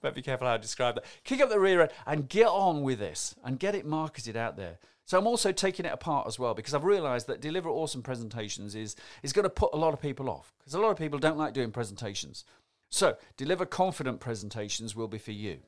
but 0.00 0.14
be 0.14 0.22
careful 0.22 0.46
how 0.46 0.54
I 0.54 0.56
describe 0.56 0.96
that. 0.96 1.04
Kick 1.24 1.40
up 1.40 1.50
the 1.50 1.60
rear 1.60 1.82
end 1.82 1.90
and 2.06 2.28
get 2.28 2.48
on 2.48 2.82
with 2.82 2.98
this 2.98 3.34
and 3.44 3.58
get 3.58 3.74
it 3.74 3.86
marketed 3.86 4.36
out 4.36 4.56
there. 4.56 4.78
So 5.04 5.18
I'm 5.18 5.26
also 5.26 5.52
taking 5.52 5.84
it 5.84 5.92
apart 5.92 6.26
as 6.26 6.38
well 6.38 6.54
because 6.54 6.74
I've 6.74 6.84
realised 6.84 7.26
that 7.26 7.40
deliver 7.40 7.68
awesome 7.68 8.02
presentations 8.02 8.74
is 8.74 8.96
is 9.22 9.32
going 9.32 9.44
to 9.44 9.50
put 9.50 9.70
a 9.72 9.76
lot 9.76 9.92
of 9.92 10.00
people 10.00 10.30
off 10.30 10.52
because 10.58 10.74
a 10.74 10.80
lot 10.80 10.90
of 10.90 10.96
people 10.96 11.18
don't 11.18 11.36
like 11.36 11.54
doing 11.54 11.70
presentations. 11.70 12.44
So 12.88 13.16
deliver 13.36 13.66
confident 13.66 14.20
presentations 14.20 14.94
will 14.94 15.08
be 15.08 15.18
for 15.18 15.32
you. 15.32 15.58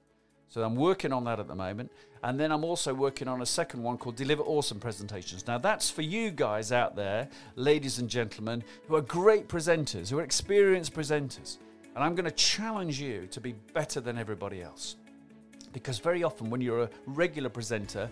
So 0.49 0.63
I'm 0.63 0.77
working 0.77 1.13
on 1.13 1.25
that 1.25 1.41
at 1.41 1.49
the 1.49 1.55
moment. 1.55 1.91
And 2.23 2.39
then 2.39 2.53
I'm 2.53 2.65
also 2.65 2.95
working 2.95 3.29
on 3.29 3.43
a 3.43 3.47
second 3.47 3.83
one 3.83 3.99
called 3.99 4.17
Deliver 4.17 4.43
Awesome 4.43 4.79
Presentations. 4.79 5.47
Now, 5.47 5.59
that's 5.59 5.91
for 5.91 6.03
you 6.03 6.31
guys 6.31 6.71
out 6.71 6.95
there, 6.95 7.29
ladies 7.57 7.99
and 7.99 8.09
gentlemen, 8.09 8.63
who 8.87 8.95
are 8.95 9.01
great 9.01 9.49
presenters, 9.49 10.11
who 10.11 10.21
are 10.21 10.23
experienced 10.23 10.95
presenters. 10.95 11.59
And 11.95 12.05
I'm 12.05 12.15
going 12.15 12.25
to 12.25 12.31
challenge 12.31 13.01
you 13.01 13.27
to 13.33 13.41
be 13.41 13.53
better 13.73 14.01
than 14.01 14.17
everybody 14.17 14.63
else. 14.63 14.97
Because 15.73 15.99
very 15.99 16.23
often, 16.23 16.51
when 16.51 16.61
you're 16.61 16.85
a 16.85 16.91
regular 17.07 17.49
presenter, 17.49 18.09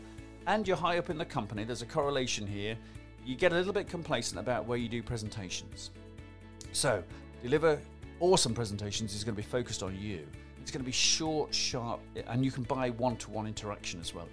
and 0.46 0.66
you're 0.66 0.76
high 0.76 0.98
up 0.98 1.10
in 1.10 1.18
the 1.18 1.24
company, 1.24 1.64
there's 1.64 1.82
a 1.82 1.86
correlation 1.86 2.46
here. 2.46 2.76
You 3.24 3.36
get 3.36 3.52
a 3.52 3.54
little 3.54 3.72
bit 3.72 3.88
complacent 3.88 4.40
about 4.40 4.66
where 4.66 4.78
you 4.78 4.88
do 4.88 5.02
presentations. 5.02 5.90
So, 6.72 7.02
deliver 7.42 7.78
awesome 8.20 8.54
presentations 8.54 9.14
is 9.14 9.24
going 9.24 9.34
to 9.34 9.42
be 9.42 9.46
focused 9.46 9.82
on 9.82 9.98
you. 9.98 10.26
It's 10.60 10.70
going 10.70 10.80
to 10.80 10.86
be 10.86 10.92
short, 10.92 11.54
sharp, 11.54 12.00
and 12.28 12.44
you 12.44 12.50
can 12.50 12.62
buy 12.64 12.90
one 12.90 13.16
to 13.16 13.30
one 13.30 13.46
interaction 13.46 14.00
as 14.00 14.14
well. 14.14 14.28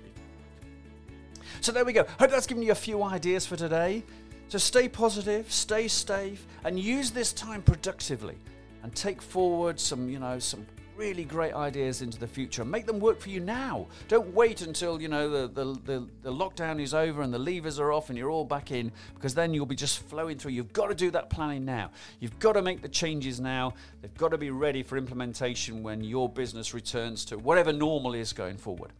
So, 1.62 1.72
there 1.72 1.86
we 1.86 1.94
go. 1.94 2.06
Hope 2.20 2.32
that's 2.32 2.48
given 2.48 2.64
you 2.64 2.72
a 2.72 2.76
few 2.76 3.04
ideas 3.04 3.46
for 3.46 3.56
today. 3.56 4.04
So, 4.48 4.58
stay 4.58 4.88
positive, 4.90 5.52
stay 5.52 5.88
safe, 5.88 6.46
and 6.64 6.80
use 6.80 7.12
this 7.12 7.34
time 7.34 7.62
productively 7.62 8.38
and 8.84 8.96
take 8.96 9.22
forward 9.22 9.80
some, 9.80 10.10
you 10.10 10.20
know, 10.20 10.40
some 10.40 10.66
really 11.00 11.24
great 11.24 11.54
ideas 11.54 12.02
into 12.02 12.20
the 12.20 12.28
future 12.28 12.66
make 12.66 12.86
them 12.86 13.00
work 13.00 13.22
for 13.22 13.30
you 13.30 13.40
now. 13.40 13.88
Don't 14.10 14.34
wait 14.36 14.62
until 14.62 15.02
you 15.02 15.08
know 15.08 15.30
the, 15.30 15.48
the, 15.48 15.80
the, 15.86 16.08
the, 16.24 16.32
lockdown 16.32 16.82
is 16.82 16.94
over 16.94 17.22
and 17.22 17.34
the 17.34 17.40
levers 17.40 17.80
are 17.80 17.94
off 17.94 18.10
and 18.10 18.18
you're 18.18 18.30
all 18.30 18.44
back 18.44 18.72
in 18.72 18.92
because 19.16 19.34
then 19.34 19.54
you'll 19.54 19.66
be 19.66 19.78
just 19.78 20.00
flowing 20.04 20.38
through. 20.38 20.52
You've 20.52 20.74
got 20.74 20.88
to 20.88 20.96
do 20.96 21.10
that 21.12 21.30
planning 21.30 21.64
now. 21.64 21.92
You've 22.20 22.38
got 22.40 22.54
to 22.54 22.62
make 22.62 22.82
the 22.82 22.90
changes 22.90 23.40
now. 23.40 23.76
They've 24.02 24.18
got 24.18 24.32
to 24.32 24.38
be 24.38 24.50
ready 24.50 24.84
for 24.84 24.98
implementation 24.98 25.84
when 25.84 26.04
your 26.04 26.28
business 26.28 26.74
returns 26.74 27.24
to 27.26 27.38
whatever 27.38 27.72
normal 27.72 28.14
is 28.14 28.34
going 28.34 28.58
forward. 28.58 28.92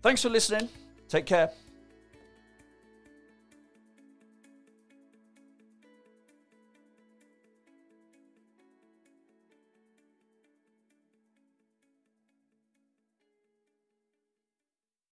Thanks 0.00 0.22
for 0.22 0.28
listening. 0.28 0.68
Take 1.08 1.26
care. 1.26 1.50